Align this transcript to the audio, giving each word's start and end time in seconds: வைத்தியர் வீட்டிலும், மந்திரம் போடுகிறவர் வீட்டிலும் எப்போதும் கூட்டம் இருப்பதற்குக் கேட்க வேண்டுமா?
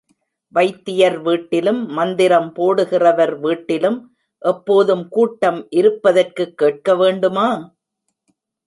வைத்தியர் 0.53 1.21
வீட்டிலும், 1.21 1.85
மந்திரம் 1.89 2.53
போடுகிறவர் 2.55 3.39
வீட்டிலும் 3.39 3.99
எப்போதும் 4.41 5.09
கூட்டம் 5.09 5.67
இருப்பதற்குக் 5.71 6.57
கேட்க 6.57 6.95
வேண்டுமா? 6.95 7.47